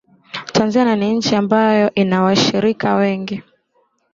[0.53, 3.43] Tanzania ni nchi ambayo ina washirika wengi